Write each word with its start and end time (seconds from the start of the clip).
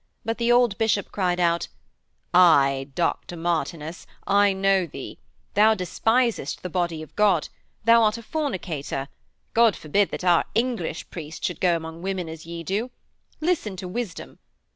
But 0.25 0.39
the 0.39 0.51
old 0.51 0.79
bishop 0.79 1.11
cried 1.11 1.39
out, 1.39 1.67
'Ay, 2.33 2.89
Dr 2.95 3.37
Martinus, 3.37 4.07
I 4.25 4.51
know 4.51 4.87
thee; 4.87 5.19
thou 5.53 5.75
despisest 5.75 6.63
the 6.63 6.71
Body 6.71 7.03
of 7.03 7.15
God; 7.15 7.49
thou 7.85 8.01
art 8.01 8.17
a 8.17 8.23
fornicator. 8.23 9.09
God 9.53 9.75
forbid 9.75 10.09
that 10.09 10.23
our 10.23 10.45
English 10.55 11.07
priests 11.11 11.45
should 11.45 11.61
go 11.61 11.75
among 11.75 12.01
women 12.01 12.27
as 12.27 12.47
ye 12.47 12.63
do. 12.63 12.89
Listen 13.41 13.75
to 13.75 13.87
wisdom. 13.87 14.39